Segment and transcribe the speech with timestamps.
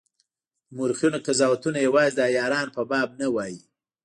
[0.67, 3.53] د مورخینو قضاوتونه یوازي د عیارانو په باب نه وای.